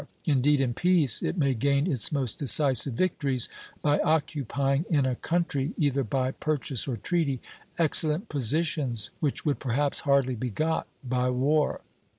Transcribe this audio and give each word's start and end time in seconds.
Indeed, 0.25 0.61
in 0.61 0.73
peace 0.73 1.21
it 1.21 1.37
may 1.37 1.53
gain 1.53 1.85
its 1.85 2.11
most 2.11 2.39
decisive 2.39 2.95
victories 2.95 3.49
by 3.83 3.99
occupying 3.99 4.83
in 4.89 5.05
a 5.05 5.13
country, 5.15 5.75
either 5.77 6.03
by 6.03 6.31
purchase 6.31 6.87
or 6.87 6.97
treaty, 6.97 7.39
excellent 7.77 8.27
positions 8.27 9.11
which 9.19 9.45
would 9.45 9.59
perhaps 9.59 9.99
hardly 9.99 10.33
be 10.33 10.49
got 10.49 10.87
by 11.03 11.29
war. 11.29 11.81